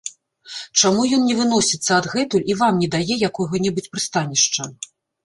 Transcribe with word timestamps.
Чаму 0.79 1.03
ён 1.17 1.21
не 1.31 1.35
выносіцца 1.41 1.91
адгэтуль 2.01 2.47
і 2.53 2.55
вам 2.63 2.73
не 2.85 2.89
дае 2.97 3.15
якога-небудзь 3.29 3.91
прыстанішча? 3.97 4.67